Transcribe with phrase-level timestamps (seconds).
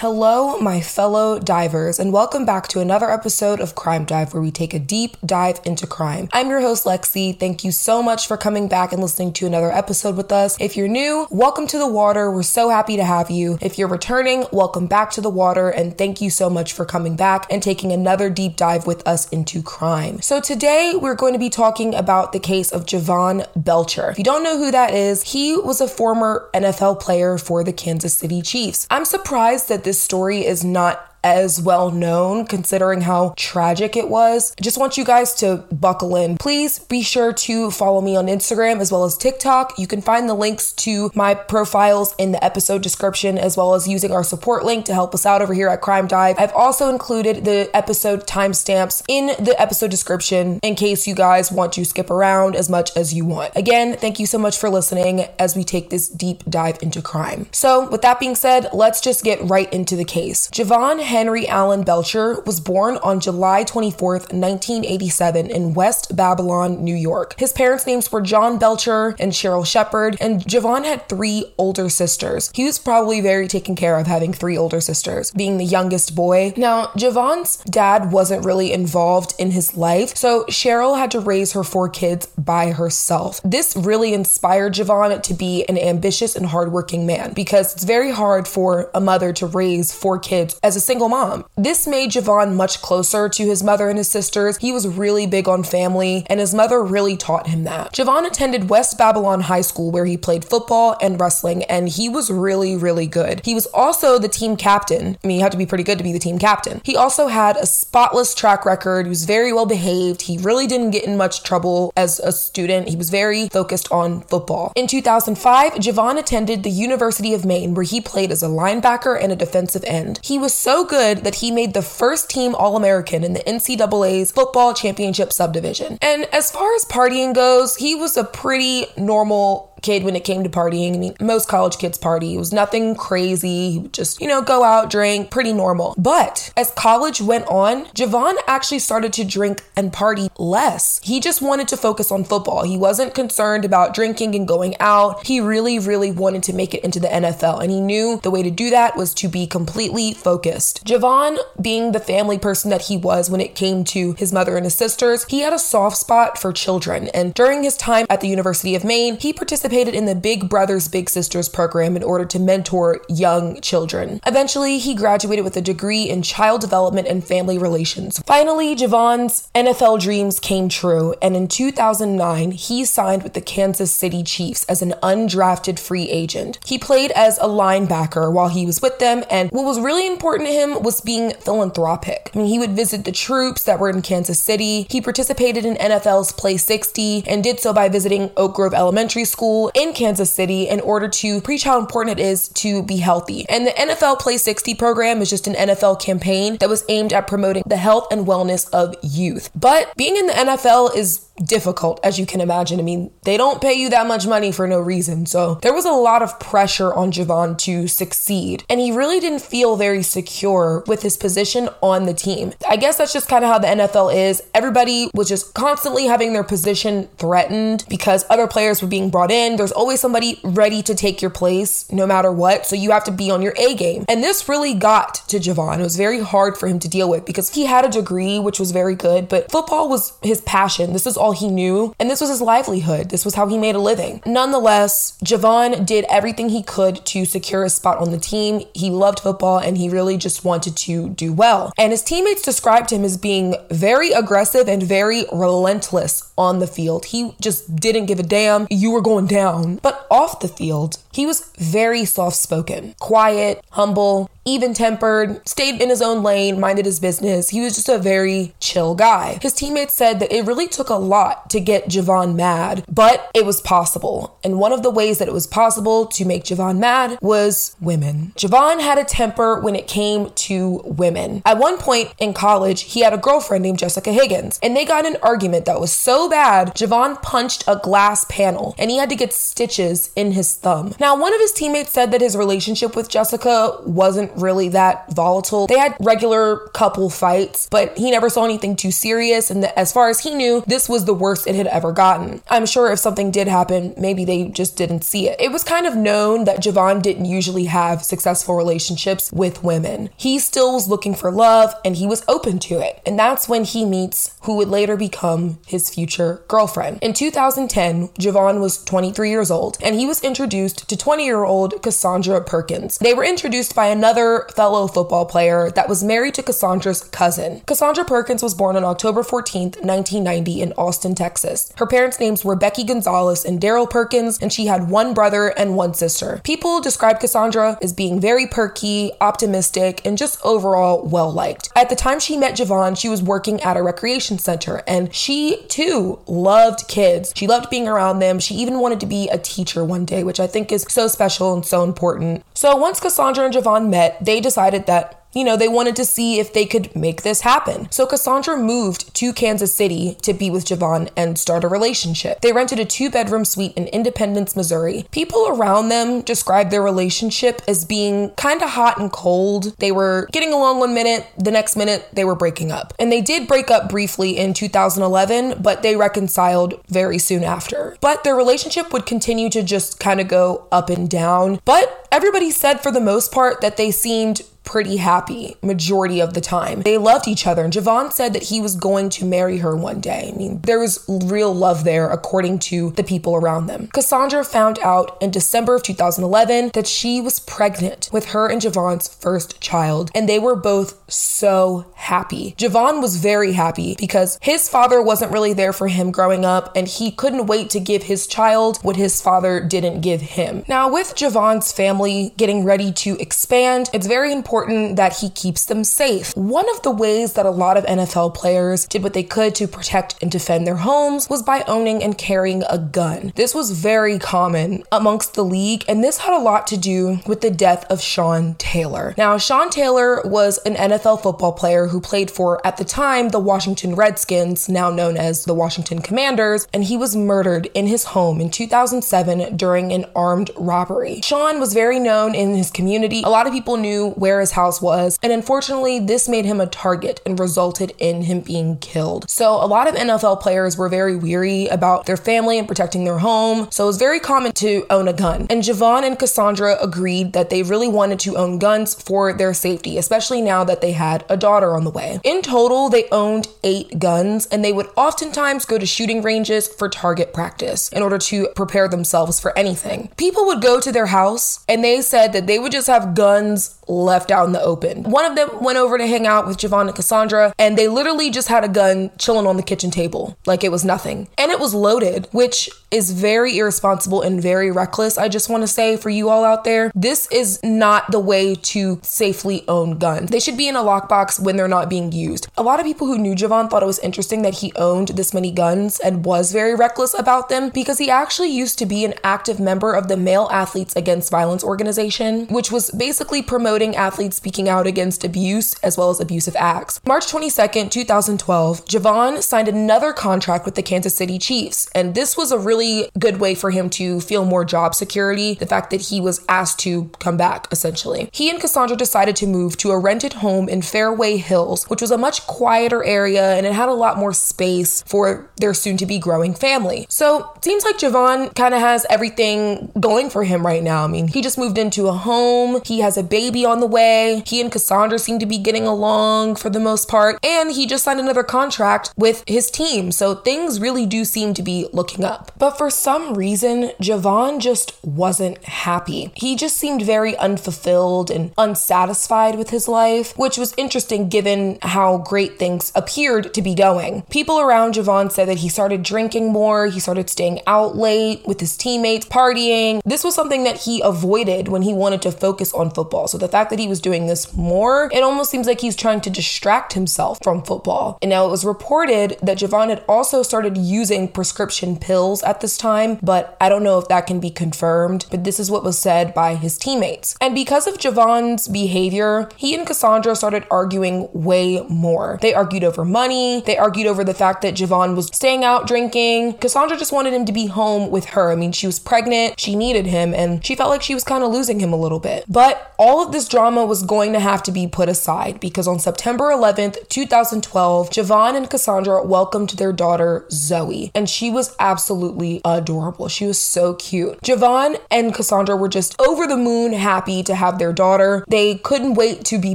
[0.00, 4.50] Hello, my fellow divers, and welcome back to another episode of Crime Dive, where we
[4.50, 6.28] take a deep dive into crime.
[6.34, 7.34] I'm your host, Lexi.
[7.40, 10.54] Thank you so much for coming back and listening to another episode with us.
[10.60, 12.30] If you're new, welcome to the water.
[12.30, 13.56] We're so happy to have you.
[13.62, 17.16] If you're returning, welcome back to the water, and thank you so much for coming
[17.16, 20.20] back and taking another deep dive with us into crime.
[20.20, 24.10] So, today we're going to be talking about the case of Jovan Belcher.
[24.10, 27.72] If you don't know who that is, he was a former NFL player for the
[27.72, 28.86] Kansas City Chiefs.
[28.90, 34.54] I'm surprised that this story is not as well known considering how tragic it was.
[34.56, 36.36] I just want you guys to buckle in.
[36.36, 39.76] Please be sure to follow me on Instagram as well as TikTok.
[39.76, 43.88] You can find the links to my profiles in the episode description as well as
[43.88, 46.36] using our support link to help us out over here at Crime Dive.
[46.38, 51.72] I've also included the episode timestamps in the episode description in case you guys want
[51.72, 53.50] to skip around as much as you want.
[53.56, 57.48] Again, thank you so much for listening as we take this deep dive into crime.
[57.50, 60.48] So, with that being said, let's just get right into the case.
[60.50, 67.34] Jovan Henry Allen Belcher was born on July 24th, 1987, in West Babylon, New York.
[67.38, 72.50] His parents' names were John Belcher and Cheryl Shepard, and Jovan had three older sisters.
[72.54, 76.52] He was probably very taken care of having three older sisters, being the youngest boy.
[76.54, 81.64] Now, Jovan's dad wasn't really involved in his life, so Cheryl had to raise her
[81.64, 83.40] four kids by herself.
[83.42, 88.46] This really inspired Jovan to be an ambitious and hardworking man because it's very hard
[88.46, 91.44] for a mother to raise four kids as a single single mom.
[91.56, 94.58] This made Jovan much closer to his mother and his sisters.
[94.58, 97.92] He was really big on family, and his mother really taught him that.
[97.92, 102.30] Jovan attended West Babylon High School where he played football and wrestling, and he was
[102.30, 103.44] really, really good.
[103.44, 105.16] He was also the team captain.
[105.22, 106.80] I mean, you have to be pretty good to be the team captain.
[106.84, 109.06] He also had a spotless track record.
[109.06, 110.22] He was very well behaved.
[110.22, 112.88] He really didn't get in much trouble as a student.
[112.88, 114.72] He was very focused on football.
[114.76, 119.32] In 2005, Jovan attended the University of Maine where he played as a linebacker and
[119.32, 120.20] a defensive end.
[120.22, 124.32] He was so good that he made the first team All American in the NCAA's
[124.32, 125.98] football championship subdivision.
[126.00, 130.42] And as far as partying goes, he was a pretty normal kid when it came
[130.42, 130.96] to partying.
[130.96, 132.34] I mean, most college kids party.
[132.34, 133.70] It was nothing crazy.
[133.70, 135.94] He would just, you know, go out, drink, pretty normal.
[135.96, 141.00] But as college went on, Jovan actually started to drink and party less.
[141.04, 142.64] He just wanted to focus on football.
[142.64, 145.24] He wasn't concerned about drinking and going out.
[145.24, 147.62] He really, really wanted to make it into the NFL.
[147.62, 150.84] And he knew the way to do that was to be completely focused.
[150.84, 154.66] Jovan, being the family person that he was when it came to his mother and
[154.66, 157.06] his sisters, he had a soft spot for children.
[157.14, 160.48] And during his time at the University of Maine, he participated participated in the Big
[160.48, 164.20] Brothers Big Sisters program in order to mentor young children.
[164.26, 168.18] Eventually, he graduated with a degree in child development and family relations.
[168.20, 174.22] Finally, Jovan's NFL dreams came true, and in 2009, he signed with the Kansas City
[174.22, 176.58] Chiefs as an undrafted free agent.
[176.64, 180.48] He played as a linebacker while he was with them, and what was really important
[180.48, 182.30] to him was being philanthropic.
[182.34, 184.86] I mean, he would visit the troops that were in Kansas City.
[184.88, 189.55] He participated in NFL's Play 60 and did so by visiting Oak Grove Elementary School
[189.56, 193.46] school in Kansas City in order to preach how important it is to be healthy.
[193.48, 197.26] And the NFL Play 60 program is just an NFL campaign that was aimed at
[197.26, 199.50] promoting the health and wellness of youth.
[199.54, 202.78] But being in the NFL is difficult, as you can imagine.
[202.78, 205.26] I mean, they don't pay you that much money for no reason.
[205.26, 208.64] So there was a lot of pressure on Jovan to succeed.
[208.68, 212.52] And he really didn't feel very secure with his position on the team.
[212.68, 214.42] I guess that's just kind of how the NFL is.
[214.54, 219.56] Everybody was just constantly having their position threatened because other players were being brought in.
[219.56, 222.66] There's always somebody ready to take your place no matter what.
[222.66, 224.04] So you have to be on your A game.
[224.08, 225.80] And this really got to Jovan.
[225.80, 228.58] It was very hard for him to deal with because he had a degree, which
[228.58, 230.92] was very good, but football was his passion.
[230.92, 233.10] This is all all he knew, and this was his livelihood.
[233.10, 234.22] This was how he made a living.
[234.24, 238.62] Nonetheless, Jovan did everything he could to secure a spot on the team.
[238.74, 241.72] He loved football and he really just wanted to do well.
[241.76, 247.06] And his teammates described him as being very aggressive and very relentless on the field.
[247.06, 248.68] He just didn't give a damn.
[248.70, 249.80] You were going down.
[249.82, 255.90] But off the field, he was very soft spoken, quiet, humble, even tempered, stayed in
[255.90, 257.50] his own lane, minded his business.
[257.50, 259.38] He was just a very chill guy.
[259.42, 263.44] His teammates said that it really took a lot to get Jovan mad, but it
[263.44, 264.38] was possible.
[264.44, 268.32] And one of the ways that it was possible to make Jovan mad was women.
[268.36, 271.42] Jovan had a temper when it came to women.
[271.44, 275.06] At one point in college, he had a girlfriend named Jessica Higgins, and they got
[275.06, 279.16] an argument that was so bad, Jovan punched a glass panel and he had to
[279.16, 280.94] get stitches in his thumb.
[281.00, 285.66] Now, one of his teammates said that his relationship with Jessica wasn't really that volatile.
[285.66, 289.50] They had regular couple fights, but he never saw anything too serious.
[289.50, 292.42] And as far as he knew, this was the worst it had ever gotten.
[292.50, 295.40] I'm sure if something did happen, maybe they just didn't see it.
[295.40, 300.10] It was kind of known that Jovan didn't usually have successful relationships with women.
[300.16, 303.00] He still was looking for love and he was open to it.
[303.06, 306.98] And that's when he meets who would later become his future girlfriend.
[307.02, 311.82] In 2010, Jovan was 23 years old and he was introduced to 20 year old
[311.82, 312.98] Cassandra Perkins.
[312.98, 317.60] They were introduced by another fellow football player that was married to Cassandra's cousin.
[317.66, 321.72] Cassandra Perkins was born on October 14th, 1990, in Austin, Texas.
[321.76, 325.76] Her parents' names were Becky Gonzalez and Daryl Perkins, and she had one brother and
[325.76, 326.40] one sister.
[326.44, 331.70] People describe Cassandra as being very perky, optimistic, and just overall well liked.
[331.76, 335.64] At the time she met Jovan, she was working at a recreation center, and she
[335.68, 337.32] too loved kids.
[337.36, 338.38] She loved being around them.
[338.38, 341.54] She even wanted to be a teacher one day, which I think is so special
[341.54, 342.44] and so important.
[342.54, 346.40] So once Cassandra and Jovan met, they decided that you know, they wanted to see
[346.40, 347.90] if they could make this happen.
[347.92, 352.40] So Cassandra moved to Kansas City to be with Jovan and start a relationship.
[352.40, 355.06] They rented a two bedroom suite in Independence, Missouri.
[355.10, 359.76] People around them described their relationship as being kind of hot and cold.
[359.78, 362.94] They were getting along one minute, the next minute, they were breaking up.
[362.98, 367.98] And they did break up briefly in 2011, but they reconciled very soon after.
[368.00, 371.60] But their relationship would continue to just kind of go up and down.
[371.66, 376.40] But everybody said for the most part that they seemed pretty happy majority of the
[376.42, 376.82] time.
[376.82, 380.00] They loved each other, and Jovan said that he was going to marry her one
[380.00, 380.30] day.
[380.34, 383.88] I mean, there was real love there, according to the people around them.
[383.94, 389.08] Cassandra found out in December of 2011 that she was pregnant with her and Jovan's
[389.08, 392.54] first child, and they were both so happy.
[392.58, 396.88] Jovan was very happy because his father wasn't really there for him growing up, and
[396.88, 400.64] he couldn't wait to give his child what his father didn't give him.
[400.68, 405.66] Now, with Jovan's family getting ready to expand, it's very important important that he keeps
[405.66, 406.34] them safe.
[406.34, 409.68] One of the ways that a lot of NFL players did what they could to
[409.68, 413.32] protect and defend their homes was by owning and carrying a gun.
[413.36, 417.42] This was very common amongst the league, and this had a lot to do with
[417.42, 419.14] the death of Sean Taylor.
[419.18, 423.38] Now, Sean Taylor was an NFL football player who played for, at the time, the
[423.38, 428.40] Washington Redskins, now known as the Washington Commanders, and he was murdered in his home
[428.40, 431.20] in 2007 during an armed robbery.
[431.22, 433.22] Sean was very known in his community.
[433.22, 435.18] A lot of people knew where his house was.
[435.22, 439.28] And unfortunately, this made him a target and resulted in him being killed.
[439.28, 443.18] So a lot of NFL players were very weary about their family and protecting their
[443.18, 443.68] home.
[443.72, 445.46] So it was very common to own a gun.
[445.50, 449.98] And Jovan and Cassandra agreed that they really wanted to own guns for their safety,
[449.98, 452.20] especially now that they had a daughter on the way.
[452.22, 456.88] In total, they owned eight guns and they would oftentimes go to shooting ranges for
[456.88, 460.10] target practice in order to prepare themselves for anything.
[460.16, 463.75] People would go to their house and they said that they would just have guns
[463.88, 465.04] left out in the open.
[465.04, 468.30] One of them went over to hang out with Jovan and Cassandra, and they literally
[468.30, 471.28] just had a gun chilling on the kitchen table like it was nothing.
[471.38, 475.18] And it was loaded, which is very irresponsible and very reckless.
[475.18, 478.54] I just want to say for you all out there, this is not the way
[478.54, 480.30] to safely own guns.
[480.30, 482.48] They should be in a lockbox when they're not being used.
[482.56, 485.34] A lot of people who knew Jovan thought it was interesting that he owned this
[485.34, 489.14] many guns and was very reckless about them because he actually used to be an
[489.24, 494.68] active member of the Male Athletes Against Violence organization, which was basically promoting athletes speaking
[494.68, 497.00] out against abuse as well as abusive acts.
[497.06, 502.52] March 22nd, 2012, Jovan signed another contract with the Kansas City Chiefs, and this was
[502.52, 506.02] a really really good way for him to feel more job security, the fact that
[506.02, 508.28] he was asked to come back, essentially.
[508.32, 512.10] He and Cassandra decided to move to a rented home in Fairway Hills, which was
[512.10, 516.06] a much quieter area and it had a lot more space for their soon to
[516.06, 517.06] be growing family.
[517.08, 521.04] So seems like Jovan kind of has everything going for him right now.
[521.04, 524.42] I mean, he just moved into a home, he has a baby on the way,
[524.46, 528.04] he and Cassandra seem to be getting along for the most part, and he just
[528.04, 530.12] signed another contract with his team.
[530.12, 532.52] So things really do seem to be looking up.
[532.58, 536.32] But for some reason, Jovan just wasn't happy.
[536.34, 542.18] He just seemed very unfulfilled and unsatisfied with his life, which was interesting given how
[542.18, 544.22] great things appeared to be going.
[544.30, 548.60] People around Jovan said that he started drinking more, he started staying out late with
[548.60, 550.00] his teammates, partying.
[550.04, 553.28] This was something that he avoided when he wanted to focus on football.
[553.28, 556.20] So the fact that he was doing this more, it almost seems like he's trying
[556.20, 558.18] to distract himself from football.
[558.20, 562.76] And now it was reported that Jovan had also started using prescription pills at this
[562.76, 565.24] time, but I don't know if that can be confirmed.
[565.30, 567.34] But this is what was said by his teammates.
[567.40, 572.38] And because of Jovan's behavior, he and Cassandra started arguing way more.
[572.42, 576.58] They argued over money, they argued over the fact that Jovan was staying out drinking.
[576.58, 578.52] Cassandra just wanted him to be home with her.
[578.52, 581.42] I mean, she was pregnant, she needed him, and she felt like she was kind
[581.42, 582.44] of losing him a little bit.
[582.46, 585.98] But all of this drama was going to have to be put aside because on
[585.98, 593.28] September 11th, 2012, Jovan and Cassandra welcomed their daughter, Zoe, and she was absolutely adorable.
[593.28, 594.42] She was so cute.
[594.42, 598.44] Jovan and Cassandra were just over the moon happy to have their daughter.
[598.48, 599.74] They couldn't wait to be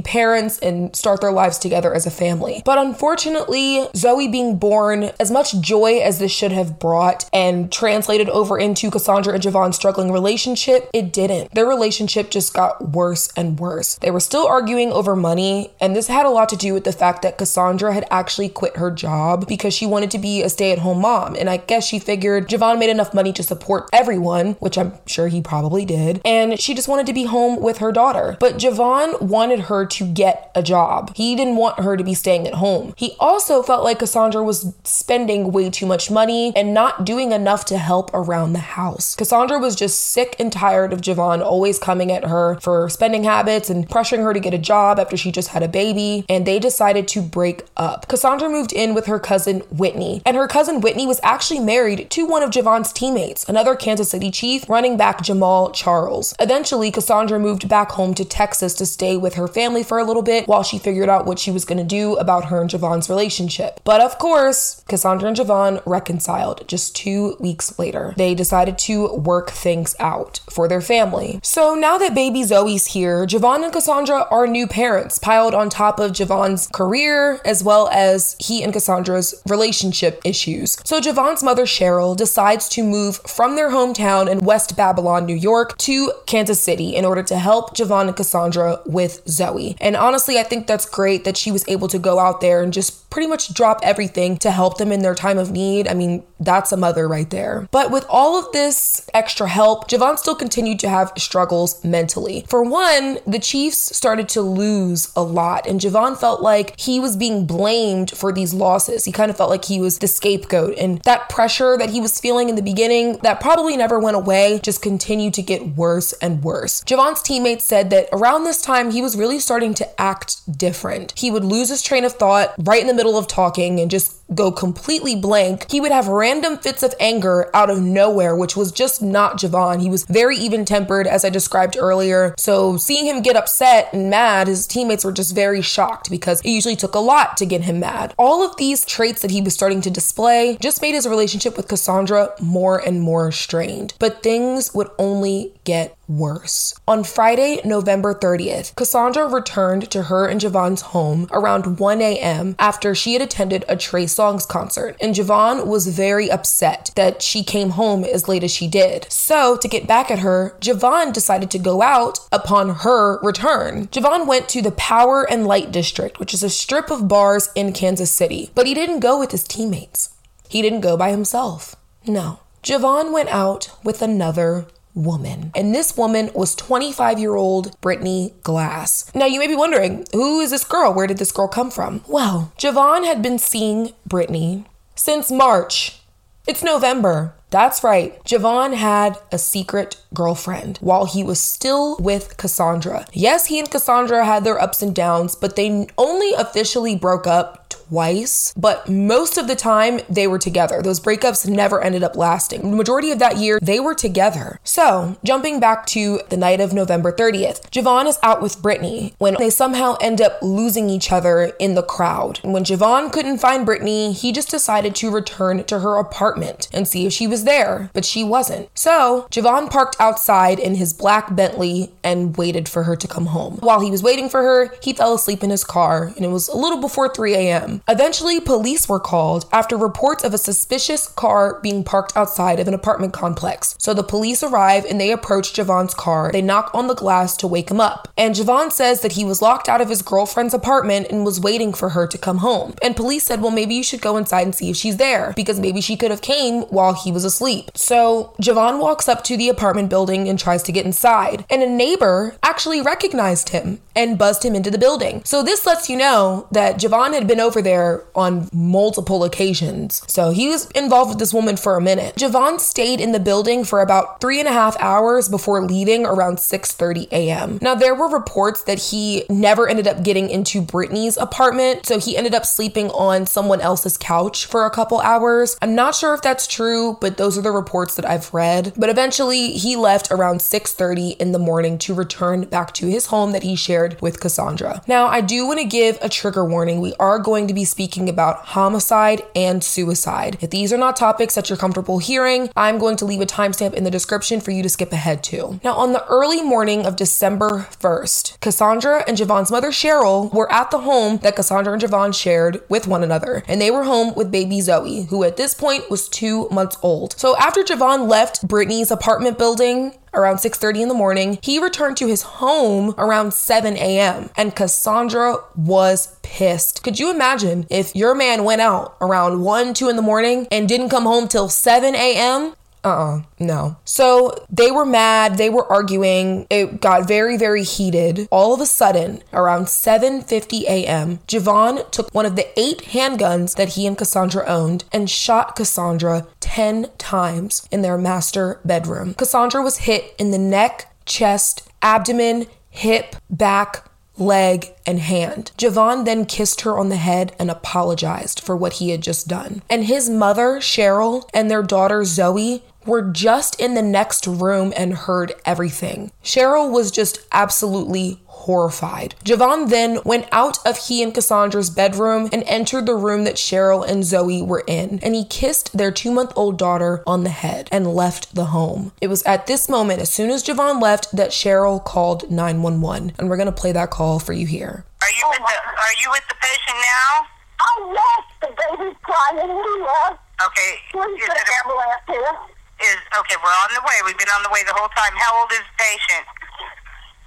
[0.00, 2.62] parents and start their lives together as a family.
[2.64, 8.28] But unfortunately, Zoe being born, as much joy as this should have brought and translated
[8.28, 11.52] over into Cassandra and Jovan's struggling relationship, it didn't.
[11.52, 13.61] Their relationship just got worse and worse.
[14.00, 16.92] They were still arguing over money, and this had a lot to do with the
[16.92, 20.72] fact that Cassandra had actually quit her job because she wanted to be a stay
[20.72, 21.36] at home mom.
[21.36, 25.28] And I guess she figured Jovan made enough money to support everyone, which I'm sure
[25.28, 28.36] he probably did, and she just wanted to be home with her daughter.
[28.40, 31.12] But Jovan wanted her to get a job.
[31.14, 32.94] He didn't want her to be staying at home.
[32.96, 37.64] He also felt like Cassandra was spending way too much money and not doing enough
[37.66, 39.14] to help around the house.
[39.14, 43.41] Cassandra was just sick and tired of Jovan always coming at her for spending habits
[43.48, 46.58] and pressuring her to get a job after she just had a baby, and they
[46.58, 48.08] decided to break up.
[48.08, 52.26] Cassandra moved in with her cousin Whitney, and her cousin Whitney was actually married to
[52.26, 56.34] one of Jovan's teammates, another Kansas City Chief, running back Jamaal Charles.
[56.40, 60.22] Eventually, Cassandra moved back home to Texas to stay with her family for a little
[60.22, 63.08] bit while she figured out what she was going to do about her and Jovan's
[63.08, 63.80] relationship.
[63.84, 68.14] But of course, Cassandra and Jovan reconciled just two weeks later.
[68.16, 71.40] They decided to work things out for their family.
[71.42, 75.98] So now that baby Zoe's here, Jovan and Cassandra are new parents piled on top
[75.98, 80.76] of Jovan's career as well as he and Cassandra's relationship issues.
[80.84, 85.78] So Jovan's mother, Cheryl, decides to move from their hometown in West Babylon, New York,
[85.78, 89.78] to Kansas City in order to help Jovan and Cassandra with Zoe.
[89.80, 92.70] And honestly, I think that's great that she was able to go out there and
[92.70, 95.86] just pretty much drop everything to help them in their time of need.
[95.86, 97.68] I mean, that's a mother right there.
[97.70, 102.46] But with all of this extra help, Jovan still continued to have struggles mentally.
[102.48, 107.18] For one, the Chiefs started to lose a lot, and Jovan felt like he was
[107.18, 109.04] being blamed for these losses.
[109.04, 112.18] He kind of felt like he was the scapegoat, and that pressure that he was
[112.18, 116.42] feeling in the beginning that probably never went away just continued to get worse and
[116.42, 116.82] worse.
[116.84, 121.12] Jovan's teammates said that around this time, he was really starting to act different.
[121.18, 124.21] He would lose his train of thought right in the middle of talking and just
[124.34, 125.70] go completely blank.
[125.70, 129.80] He would have random fits of anger out of nowhere, which was just not Jovan.
[129.80, 132.34] He was very even tempered, as I described earlier.
[132.38, 136.50] So seeing him get upset and mad, his teammates were just very shocked because it
[136.50, 138.14] usually took a lot to get him mad.
[138.18, 141.68] All of these traits that he was starting to display just made his relationship with
[141.68, 143.94] Cassandra more and more strained.
[143.98, 146.74] But things would only get worse.
[146.86, 152.54] On Friday, November 30th, Cassandra returned to her and Jovan's home around 1 a.m.
[152.58, 157.42] after she had attended a Trey Songz concert, and Jovan was very upset that she
[157.42, 159.10] came home as late as she did.
[159.10, 163.88] So, to get back at her, Jovan decided to go out upon her return.
[163.90, 167.72] Jovan went to the Power and Light District, which is a strip of bars in
[167.72, 170.14] Kansas City, but he didn't go with his teammates.
[170.48, 171.74] He didn't go by himself.
[172.06, 172.38] No.
[172.62, 175.50] Jovan went out with another woman.
[175.54, 179.10] And this woman was 25 year old Brittany Glass.
[179.14, 180.92] Now, you may be wondering, who is this girl?
[180.92, 182.02] Where did this girl come from?
[182.08, 186.00] Well, Jovan had been seeing Brittany since March.
[186.46, 187.34] It's November.
[187.52, 188.22] That's right.
[188.24, 193.06] Jovan had a secret girlfriend while he was still with Cassandra.
[193.12, 197.62] Yes, he and Cassandra had their ups and downs, but they only officially broke up
[197.92, 200.80] twice, but most of the time they were together.
[200.80, 202.70] Those breakups never ended up lasting.
[202.70, 204.60] The majority of that year, they were together.
[204.64, 209.36] So, jumping back to the night of November 30th, Jovan is out with Brittany when
[209.38, 212.40] they somehow end up losing each other in the crowd.
[212.42, 217.06] When Jovan couldn't find Brittany, he just decided to return to her apartment and see
[217.06, 218.68] if she was there, but she wasn't.
[218.74, 223.58] So, Jovan parked outside in his black Bentley and waited for her to come home.
[223.60, 226.48] While he was waiting for her, he fell asleep in his car, and it was
[226.48, 227.82] a little before 3 a.m.
[227.88, 232.74] Eventually, police were called after reports of a suspicious car being parked outside of an
[232.74, 233.74] apartment complex.
[233.78, 236.30] So the police arrive and they approach Jovan's car.
[236.32, 238.08] They knock on the glass to wake him up.
[238.16, 241.72] And Jovan says that he was locked out of his girlfriend's apartment and was waiting
[241.72, 242.74] for her to come home.
[242.82, 245.60] And police said, well, maybe you should go inside and see if she's there because
[245.60, 247.31] maybe she could have came while he was asleep.
[247.74, 251.44] So Jovan walks up to the apartment building and tries to get inside.
[251.50, 255.22] And a neighbor actually recognized him and buzzed him into the building.
[255.24, 260.02] So this lets you know that Jovan had been over there on multiple occasions.
[260.08, 262.16] So he was involved with this woman for a minute.
[262.16, 266.36] Jovan stayed in the building for about three and a half hours before leaving around
[266.38, 267.58] 6:30 a.m.
[267.60, 272.16] Now there were reports that he never ended up getting into Brittany's apartment, so he
[272.16, 275.56] ended up sleeping on someone else's couch for a couple hours.
[275.62, 278.72] I'm not sure if that's true, but those are the reports that I've read.
[278.76, 283.30] But eventually he left around 6:30 in the morning to return back to his home
[283.30, 284.82] that he shared with Cassandra.
[284.88, 286.80] Now, I do want to give a trigger warning.
[286.80, 290.36] We are going to be speaking about homicide and suicide.
[290.40, 293.74] If these are not topics that you're comfortable hearing, I'm going to leave a timestamp
[293.74, 295.60] in the description for you to skip ahead to.
[295.62, 300.72] Now, on the early morning of December 1st, Cassandra and Jovan's mother, Cheryl, were at
[300.72, 304.32] the home that Cassandra and Jovan shared with one another, and they were home with
[304.32, 307.11] baby Zoe, who at this point was two months old.
[307.18, 311.38] So after Jovan left Brittany's apartment building, around 6:30 in the morning.
[311.42, 314.30] He returned to his home around 7 a.m.
[314.36, 316.82] and Cassandra was pissed.
[316.82, 320.68] Could you imagine if your man went out around 1, 2 in the morning and
[320.68, 322.54] didn't come home till 7 a.m.?
[322.84, 328.52] Uh-uh no so they were mad they were arguing it got very very heated all
[328.52, 333.86] of a sudden around 7.50 a.m jovan took one of the eight handguns that he
[333.86, 340.14] and cassandra owned and shot cassandra 10 times in their master bedroom cassandra was hit
[340.18, 345.52] in the neck chest abdomen hip back leg, and hand.
[345.56, 349.62] Jovan then kissed her on the head and apologized for what he had just done.
[349.70, 354.94] And his mother, Cheryl, and their daughter, Zoe, were just in the next room and
[354.94, 356.10] heard everything.
[356.22, 359.14] Cheryl was just absolutely horrified.
[359.22, 363.86] Jovan then went out of he and Cassandra's bedroom and entered the room that Cheryl
[363.86, 367.68] and Zoe were in, and he kissed their two month old daughter on the head
[367.70, 368.92] and left the home.
[369.00, 373.30] It was at this moment, as soon as Jovan left, that Cheryl called 911, and
[373.30, 374.84] we're gonna play that call for you here.
[375.02, 377.26] Are you with the, are you with the patient now?
[377.62, 379.38] Oh yes, the baby's crying.
[379.38, 380.18] Yes.
[380.46, 380.74] Okay.
[380.90, 382.51] Please Is get it an ambulance here.
[382.82, 383.36] Is okay?
[383.38, 383.96] We're on the way.
[384.04, 385.14] We've been on the way the whole time.
[385.16, 386.24] How old is the patient?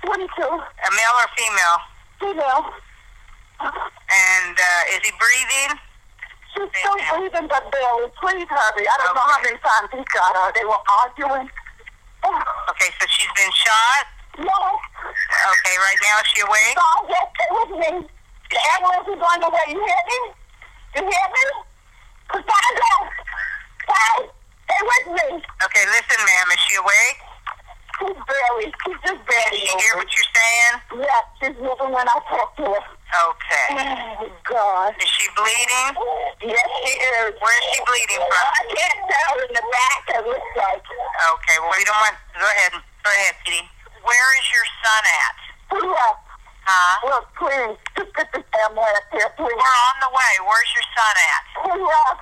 [0.04, 0.52] Twenty-two.
[0.52, 1.78] A male or female?
[2.20, 2.64] Female.
[3.60, 5.72] And uh, is he breathing?
[6.54, 8.08] She's still breathing, but barely.
[8.20, 8.86] Please hurry.
[8.88, 10.52] I don't know how many times he got her.
[10.56, 11.50] They were arguing.
[12.76, 14.04] Okay, so she's been shot.
[14.40, 14.52] no.
[14.52, 16.76] Okay, right now is she awake?
[16.76, 17.92] No, yes, with me.
[18.50, 19.66] The ambulance is on the way.
[19.70, 20.20] You hear me?
[20.98, 21.46] You hear me?
[22.28, 22.94] Cassandra!
[23.86, 24.35] Hey, stay
[24.86, 25.28] with me.
[25.66, 26.48] Okay, listen, ma'am.
[26.54, 27.18] Is she awake?
[27.98, 28.68] She's barely.
[28.84, 29.62] She's just Can barely.
[29.66, 30.74] you hear what you're saying?
[31.00, 32.84] Yes, she's moving when I talk to her.
[33.16, 33.68] Okay.
[33.72, 34.92] Oh, God.
[35.00, 35.90] Is she bleeding?
[36.44, 37.32] Yes, she is.
[37.40, 38.46] Where is she bleeding from?
[38.52, 40.02] I can't tell in the back.
[40.20, 40.84] It looks like.
[40.84, 42.18] Okay, well, you don't want.
[42.36, 42.74] Go ahead.
[42.76, 43.64] Go ahead, Kitty.
[44.04, 45.36] Where is your son at?
[45.80, 46.16] Yes.
[46.68, 46.94] Huh?
[47.08, 49.54] Look, please, just get this ambulance here, please.
[49.56, 50.34] We're on the way.
[50.44, 51.44] Where's your son at?
[51.80, 52.16] Yes.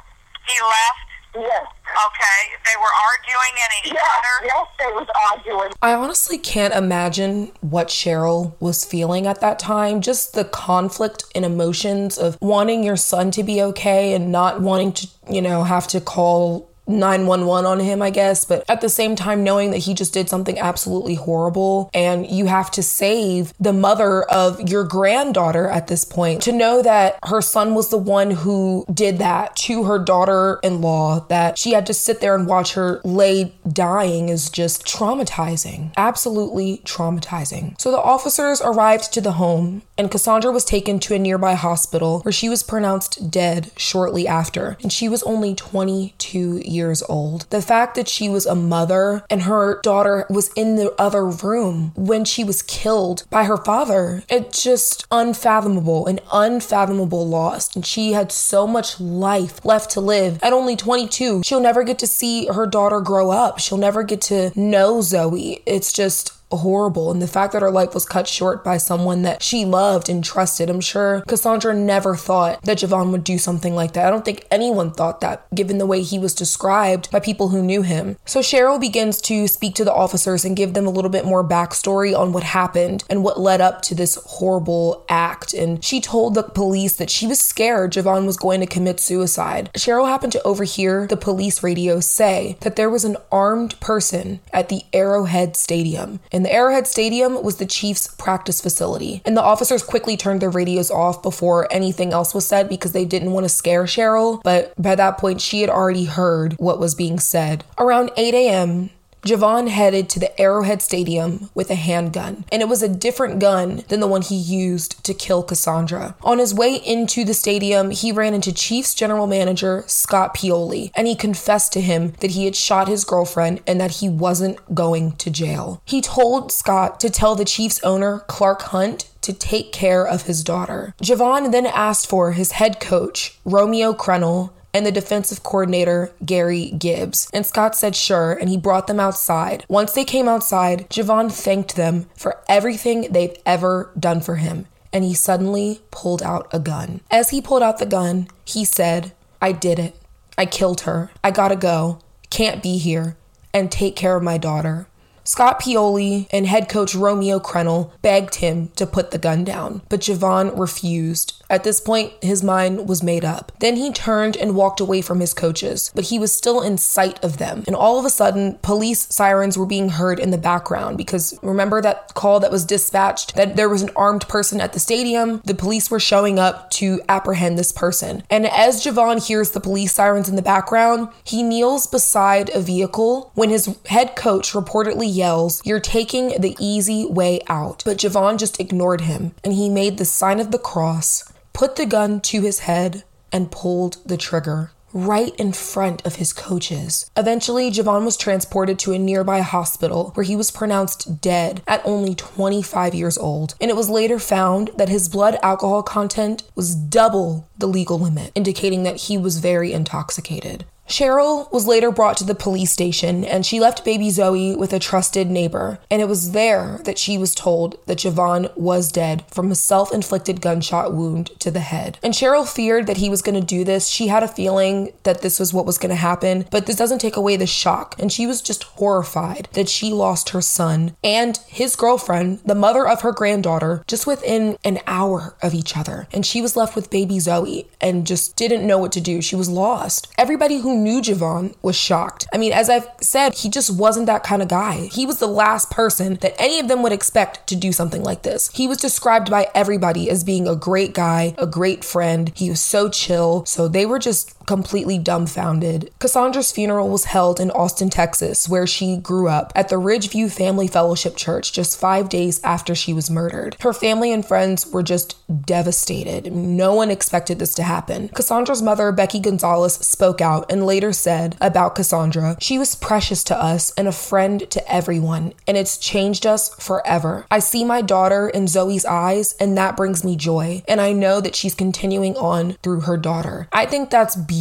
[0.45, 1.07] He left?
[1.35, 1.65] Yes.
[1.85, 2.55] Okay.
[2.65, 4.01] They were arguing and he Yes.
[4.01, 4.45] shot her?
[4.45, 5.71] Yes, they was arguing.
[5.81, 10.01] I honestly can't imagine what Cheryl was feeling at that time.
[10.01, 14.93] Just the conflict and emotions of wanting your son to be okay and not wanting
[14.93, 19.15] to, you know, have to call 911 on him, I guess, but at the same
[19.15, 23.73] time, knowing that he just did something absolutely horrible and you have to save the
[23.73, 26.41] mother of your granddaughter at this point.
[26.43, 30.81] To know that her son was the one who did that to her daughter in
[30.81, 35.91] law, that she had to sit there and watch her lay dying is just traumatizing.
[35.97, 37.79] Absolutely traumatizing.
[37.79, 42.21] So the officers arrived to the home and Cassandra was taken to a nearby hospital
[42.21, 47.45] where she was pronounced dead shortly after, and she was only 22 years old.
[47.49, 51.93] The fact that she was a mother and her daughter was in the other room
[51.95, 57.75] when she was killed by her father, it's just unfathomable, an unfathomable loss.
[57.75, 61.43] And she had so much life left to live at only 22.
[61.43, 63.59] She'll never get to see her daughter grow up.
[63.59, 65.61] She'll never get to know Zoe.
[65.65, 67.11] It's just horrible.
[67.11, 70.23] And the fact that her life was cut short by someone that she loved and
[70.23, 74.05] trusted, I'm sure Cassandra never thought that Jovan would do something like that.
[74.05, 77.61] I don't think anyone thought that, given the way he was described by people who
[77.61, 78.17] knew him.
[78.25, 81.47] So Cheryl begins to speak to the officers and give them a little bit more
[81.47, 85.53] backstory on what happened and what led up to this horrible act.
[85.53, 89.69] And she told the police that she was scared Jovan was going to commit suicide.
[89.73, 94.69] Cheryl happened to overhear the police radio say that there was an armed person at
[94.69, 96.19] the Arrowhead Stadium.
[96.31, 99.21] And the Arrowhead Stadium was the Chiefs' practice facility.
[99.25, 103.05] And the officers quickly turned their radios off before anything else was said because they
[103.05, 104.41] didn't want to scare Cheryl.
[104.43, 107.63] But by that point, she had already heard what was being said.
[107.77, 108.89] Around 8 a.m.,
[109.25, 113.83] Jovan headed to the Arrowhead Stadium with a handgun, and it was a different gun
[113.87, 116.15] than the one he used to kill Cassandra.
[116.23, 121.07] On his way into the stadium, he ran into Chiefs general manager Scott Pioli, and
[121.07, 125.13] he confessed to him that he had shot his girlfriend and that he wasn't going
[125.13, 125.81] to jail.
[125.85, 130.43] He told Scott to tell the Chiefs owner, Clark Hunt, to take care of his
[130.43, 130.93] daughter.
[131.01, 137.29] Jovan then asked for his head coach, Romeo Crennel, and the defensive coordinator, Gary Gibbs.
[137.33, 139.65] And Scott said sure, and he brought them outside.
[139.69, 144.65] Once they came outside, Jovan thanked them for everything they've ever done for him.
[144.91, 147.01] And he suddenly pulled out a gun.
[147.09, 149.95] As he pulled out the gun, he said, I did it.
[150.37, 151.11] I killed her.
[151.23, 151.99] I gotta go.
[152.29, 153.17] Can't be here.
[153.53, 154.87] And take care of my daughter.
[155.25, 160.01] Scott Pioli and head coach Romeo Crennel begged him to put the gun down, but
[160.01, 161.41] Jovan refused.
[161.53, 163.51] At this point, his mind was made up.
[163.59, 167.23] Then he turned and walked away from his coaches, but he was still in sight
[167.23, 167.63] of them.
[167.67, 171.79] And all of a sudden, police sirens were being heard in the background because remember
[171.79, 175.43] that call that was dispatched that there was an armed person at the stadium?
[175.45, 178.23] The police were showing up to apprehend this person.
[178.31, 183.29] And as Jovan hears the police sirens in the background, he kneels beside a vehicle
[183.35, 187.83] when his head coach reportedly yells, You're taking the easy way out.
[187.85, 191.85] But Jovan just ignored him and he made the sign of the cross put the
[191.85, 197.09] gun to his head, and pulled the trigger right in front of his coaches.
[197.17, 202.13] Eventually, Jovan was transported to a nearby hospital where he was pronounced dead at only
[202.13, 203.55] 25 years old.
[203.59, 208.31] And it was later found that his blood alcohol content was double the legal limit,
[208.35, 210.65] indicating that he was very intoxicated.
[210.87, 214.79] Cheryl was later brought to the police station and she left baby Zoe with a
[214.79, 215.79] trusted neighbor.
[215.89, 219.93] And it was there that she was told that Jovan was dead from a self
[219.93, 221.97] inflicted gunshot wound to the head.
[222.03, 223.87] And Cheryl feared that he was going to do this.
[223.87, 226.99] She had a feeling that this was what was going to happen, but this doesn't
[226.99, 227.95] take away the shock.
[227.97, 232.87] And she was just horrified that she lost her son and his girlfriend, the mother
[232.87, 236.07] of her granddaughter, just within an hour of each other.
[236.11, 239.21] And she was left with baby Zoe and just didn't know what to do.
[239.21, 240.07] She was lost.
[240.17, 242.27] Everybody who knew Jovan was shocked.
[242.33, 244.89] I mean, as I've said, he just wasn't that kind of guy.
[244.91, 248.23] He was the last person that any of them would expect to do something like
[248.23, 248.49] this.
[248.53, 252.31] He was described by everybody as being a great guy, a great friend.
[252.35, 253.45] He was so chill.
[253.45, 255.91] So they were just completely dumbfounded.
[255.99, 260.67] Cassandra's funeral was held in Austin, Texas, where she grew up, at the Ridgeview Family
[260.67, 263.55] Fellowship Church just five days after she was murdered.
[263.61, 266.33] Her family and friends were just devastated.
[266.33, 268.09] No one expected this to happen.
[268.09, 273.37] Cassandra's mother, Becky Gonzalez, spoke out and later said about Cassandra, She was precious to
[273.41, 277.25] us and a friend to everyone, and it's changed us forever.
[277.31, 280.63] I see my daughter in Zoe's eyes, and that brings me joy.
[280.67, 283.47] And I know that she's continuing on through her daughter.
[283.51, 284.32] I think that's beautiful.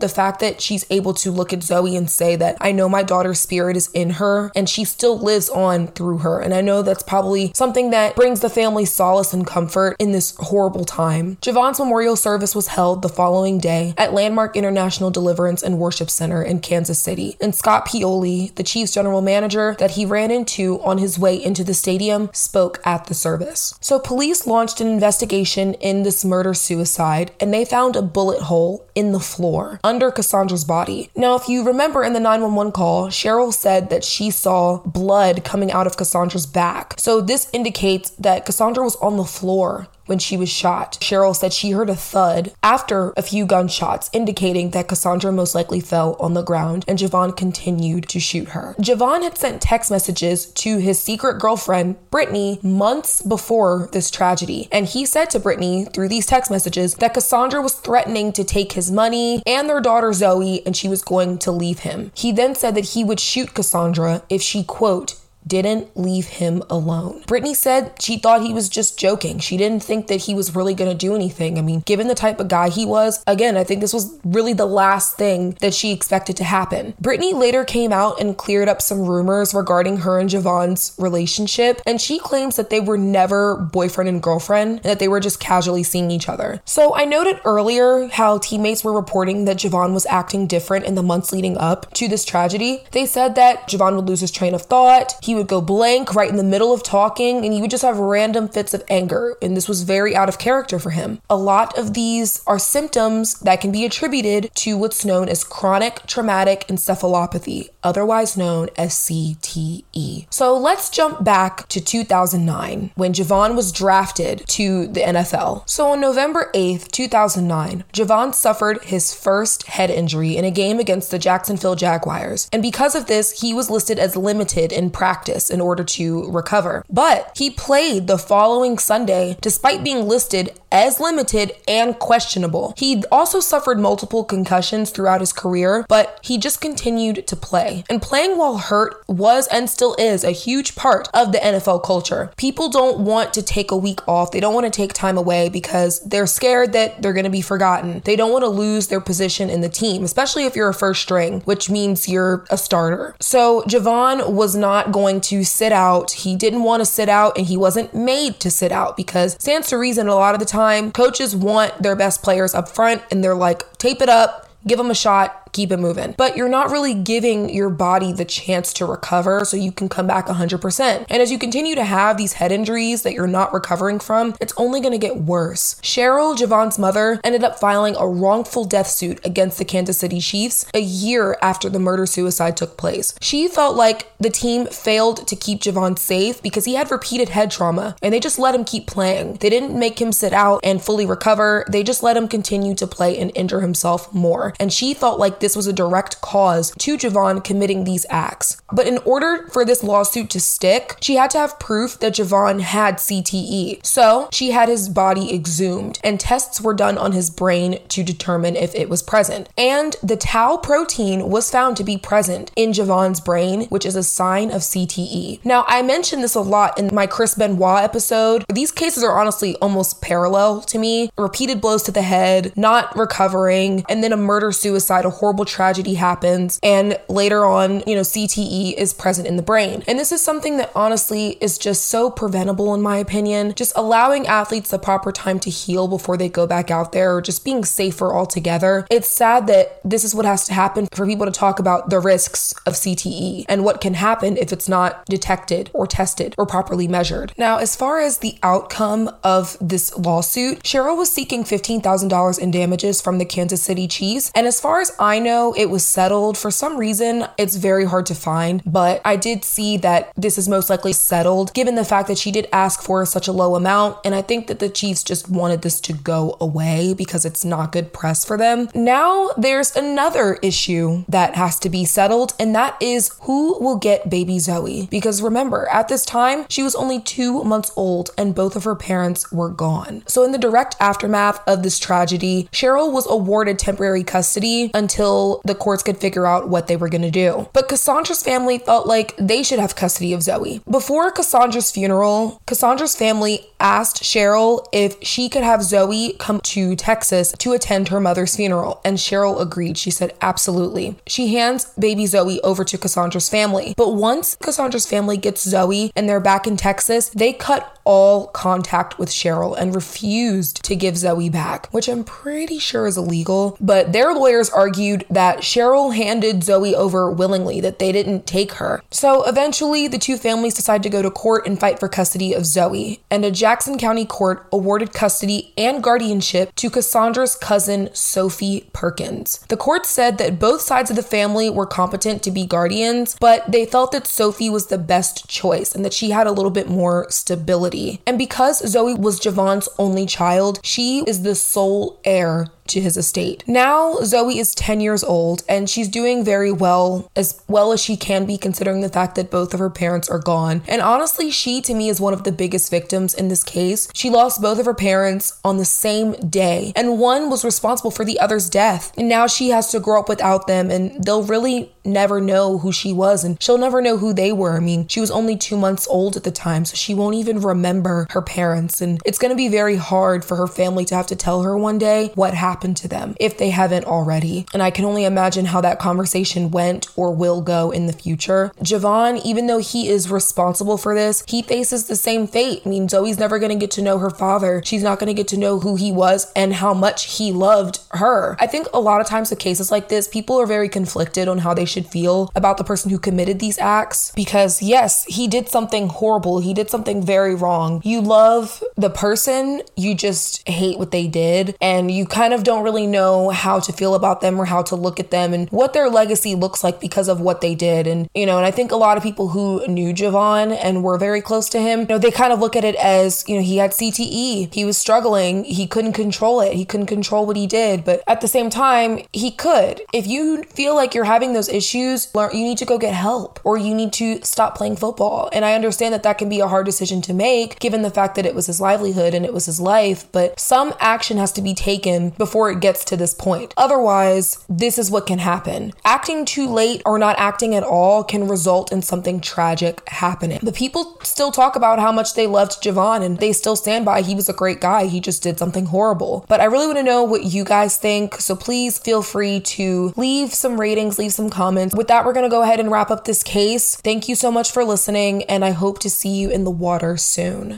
[0.00, 3.02] The fact that she's able to look at Zoe and say that I know my
[3.02, 6.40] daughter's spirit is in her and she still lives on through her.
[6.40, 10.34] And I know that's probably something that brings the family solace and comfort in this
[10.36, 11.38] horrible time.
[11.40, 16.42] Jovan's memorial service was held the following day at Landmark International Deliverance and Worship Center
[16.42, 17.36] in Kansas City.
[17.40, 21.64] And Scott Pioli, the Chiefs general manager that he ran into on his way into
[21.64, 23.74] the stadium, spoke at the service.
[23.80, 28.86] So police launched an investigation in this murder suicide and they found a bullet hole
[28.94, 31.10] in the floor under Cassandra's body.
[31.16, 35.72] Now, if you remember in the 911 call, Cheryl said that she saw blood coming
[35.72, 36.94] out of Cassandra's back.
[36.98, 40.98] So this indicates that Cassandra was on the floor when she was shot.
[41.00, 45.80] Cheryl said she heard a thud after a few gunshots, indicating that Cassandra most likely
[45.80, 48.74] fell on the ground and Jovan continued to shoot her.
[48.80, 54.68] Jovan had sent text messages to his secret girlfriend, Brittany, months before this tragedy.
[54.70, 58.72] And he said to Brittany through these text messages that Cassandra was threatening to take
[58.72, 62.12] his money and their daughter Zoe and she was going to leave him.
[62.14, 67.22] He then said that he would shoot Cassandra if she, quote, didn't leave him alone.
[67.26, 69.38] Brittany said she thought he was just joking.
[69.38, 71.58] She didn't think that he was really going to do anything.
[71.58, 74.52] I mean, given the type of guy he was, again, I think this was really
[74.52, 76.94] the last thing that she expected to happen.
[77.00, 82.00] Brittany later came out and cleared up some rumors regarding her and Jovan's relationship, and
[82.00, 85.82] she claims that they were never boyfriend and girlfriend, and that they were just casually
[85.82, 86.60] seeing each other.
[86.64, 91.02] So I noted earlier how teammates were reporting that Jovan was acting different in the
[91.02, 92.84] months leading up to this tragedy.
[92.92, 95.14] They said that Javon would lose his train of thought.
[95.22, 97.98] He would go blank right in the middle of talking and he would just have
[97.98, 99.36] random fits of anger.
[99.42, 101.20] And this was very out of character for him.
[101.28, 106.06] A lot of these are symptoms that can be attributed to what's known as chronic
[106.06, 110.26] traumatic encephalopathy, otherwise known as CTE.
[110.30, 115.68] So let's jump back to 2009 when Jovan was drafted to the NFL.
[115.68, 121.10] So on November 8th, 2009, Jovan suffered his first head injury in a game against
[121.10, 122.48] the Jacksonville Jaguars.
[122.52, 126.84] And because of this, he was listed as limited in practice in order to recover.
[126.88, 132.74] But he played the following Sunday despite being listed as limited and questionable.
[132.76, 137.84] He also suffered multiple concussions throughout his career, but he just continued to play.
[137.88, 142.32] And playing while hurt was and still is a huge part of the NFL culture.
[142.36, 145.48] People don't want to take a week off, they don't want to take time away
[145.48, 148.02] because they're scared that they're going to be forgotten.
[148.04, 151.02] They don't want to lose their position in the team, especially if you're a first
[151.02, 153.14] string, which means you're a starter.
[153.20, 156.10] So Jovan was not going to sit out.
[156.10, 159.68] He didn't want to sit out and he wasn't made to sit out because stands
[159.68, 163.22] to reason a lot of the time coaches want their best players up front and
[163.22, 166.14] they're like, tape it up, give them a shot, keep it moving.
[166.18, 170.06] But you're not really giving your body the chance to recover so you can come
[170.06, 171.06] back 100%.
[171.08, 174.52] And as you continue to have these head injuries that you're not recovering from, it's
[174.56, 175.76] only going to get worse.
[175.82, 180.66] Cheryl, Jovan's mother, ended up filing a wrongful death suit against the Kansas City Chiefs
[180.74, 183.14] a year after the murder suicide took place.
[183.20, 187.50] She felt like the team failed to keep Jovan safe because he had repeated head
[187.50, 189.34] trauma and they just let him keep playing.
[189.34, 192.86] They didn't make him sit out and fully recover, they just let him continue to
[192.86, 194.54] play and injure himself more.
[194.58, 198.62] And she felt like this was a direct cause to Jovan committing these acts.
[198.72, 202.60] But in order for this lawsuit to stick, she had to have proof that Jovan
[202.60, 203.84] had CTE.
[203.84, 208.56] So she had his body exhumed, and tests were done on his brain to determine
[208.56, 209.50] if it was present.
[209.58, 214.02] And the tau protein was found to be present in Jovan's brain, which is a
[214.02, 215.44] sign of CTE.
[215.44, 218.46] Now, I mentioned this a lot in my Chris Benoit episode.
[218.50, 223.84] These cases are honestly almost parallel to me repeated blows to the head, not recovering,
[223.90, 228.02] and then a murder suicide, a horrible horrible tragedy happens, and later on, you know,
[228.02, 229.82] CTE is present in the brain.
[229.88, 233.52] And this is something that honestly is just so preventable, in my opinion.
[233.56, 237.20] Just allowing athletes the proper time to heal before they go back out there, or
[237.20, 238.86] just being safer altogether.
[238.90, 241.98] It's sad that this is what has to happen for people to talk about the
[241.98, 246.86] risks of CTE and what can happen if it's not detected or tested or properly
[246.86, 247.32] measured.
[247.36, 253.00] Now, as far as the outcome of this lawsuit, Cheryl was seeking $15,000 in damages
[253.00, 254.30] from the Kansas City Chiefs.
[254.36, 256.38] And as far as I know it was settled.
[256.38, 260.48] For some reason, it's very hard to find, but I did see that this is
[260.48, 263.98] most likely settled given the fact that she did ask for such a low amount.
[264.04, 267.72] And I think that the Chiefs just wanted this to go away because it's not
[267.72, 268.68] good press for them.
[268.74, 274.10] Now there's another issue that has to be settled, and that is who will get
[274.10, 274.86] baby Zoe.
[274.90, 278.76] Because remember, at this time, she was only two months old and both of her
[278.76, 280.02] parents were gone.
[280.06, 285.40] So, in the direct aftermath of this tragedy, Cheryl was awarded temporary custody until until
[285.44, 287.48] the courts could figure out what they were going to do.
[287.52, 290.60] But Cassandra's family felt like they should have custody of Zoe.
[290.70, 297.32] Before Cassandra's funeral, Cassandra's family asked Cheryl if she could have Zoe come to Texas
[297.38, 299.78] to attend her mother's funeral, and Cheryl agreed.
[299.78, 300.96] She said, absolutely.
[301.06, 303.74] She hands baby Zoe over to Cassandra's family.
[303.76, 308.98] But once Cassandra's family gets Zoe and they're back in Texas, they cut all contact
[308.98, 313.56] with Cheryl and refused to give Zoe back, which I'm pretty sure is illegal.
[313.60, 314.50] But their lawyers
[314.94, 318.82] argued that Cheryl handed Zoe over willingly, that they didn't take her.
[318.90, 322.46] So eventually, the two families decided to go to court and fight for custody of
[322.46, 329.38] Zoe, and a Jackson County court awarded custody and guardianship to Cassandra's cousin, Sophie Perkins.
[329.48, 333.50] The court said that both sides of the family were competent to be guardians, but
[333.50, 336.68] they felt that Sophie was the best choice and that she had a little bit
[336.68, 342.80] more stability and because Zoe was Jovan's only child, she is the sole heir to
[342.80, 343.44] his estate.
[343.46, 347.96] Now, Zoe is 10 years old and she's doing very well, as well as she
[347.96, 350.62] can be, considering the fact that both of her parents are gone.
[350.68, 353.88] And honestly, she to me is one of the biggest victims in this case.
[353.94, 358.04] She lost both of her parents on the same day, and one was responsible for
[358.04, 358.92] the other's death.
[358.96, 362.72] And now she has to grow up without them, and they'll really never know who
[362.72, 364.56] she was, and she'll never know who they were.
[364.56, 367.40] I mean, she was only two months old at the time, so she won't even
[367.40, 368.80] remember her parents.
[368.80, 371.78] And it's gonna be very hard for her family to have to tell her one
[371.78, 374.46] day what happened happened to them if they haven't already.
[374.54, 378.52] And I can only imagine how that conversation went or will go in the future.
[378.62, 382.62] Jovan, even though he is responsible for this, he faces the same fate.
[382.64, 384.62] I mean, Zoe's never going to get to know her father.
[384.64, 387.80] She's not going to get to know who he was and how much he loved
[387.90, 388.36] her.
[388.38, 391.38] I think a lot of times with cases like this, people are very conflicted on
[391.38, 394.12] how they should feel about the person who committed these acts.
[394.14, 397.82] Because, yes, he did something horrible, he did something very wrong.
[397.84, 402.64] You love the person, you just hate what they did, and you kind of don't
[402.64, 405.72] really know how to feel about them or how to look at them and what
[405.72, 407.86] their legacy looks like because of what they did.
[407.86, 410.98] And, you know, and I think a lot of people who knew Jovan and were
[410.98, 413.42] very close to him, you know, they kind of look at it as, you know,
[413.42, 417.46] he had CTE, he was struggling, he couldn't control it, he couldn't control what he
[417.46, 417.84] did.
[417.84, 419.82] But at the same time, he could.
[419.92, 423.56] If you feel like you're having those issues, you need to go get help or
[423.56, 425.30] you need to stop playing football.
[425.32, 428.14] And I understand that that can be a hard decision to make given the fact
[428.16, 431.42] that it was his livelihood and it was his life, but some action has to
[431.42, 433.54] be taken before it gets to this point.
[433.56, 435.72] Otherwise, this is what can happen.
[435.84, 440.40] Acting too late or not acting at all can result in something tragic happening.
[440.42, 444.02] The people still talk about how much they loved Jovan and they still stand by
[444.02, 444.86] he was a great guy.
[444.86, 446.24] He just did something horrible.
[446.28, 448.16] But I really want to know what you guys think.
[448.16, 451.74] So please feel free to leave some ratings, leave some comments.
[451.74, 453.76] With that, we're going to go ahead and wrap up this case.
[453.76, 456.96] Thank you so much for listening, and I hope to see you in the water
[456.96, 457.52] soon.